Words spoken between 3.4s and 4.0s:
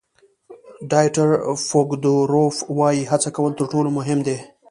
تر ټولو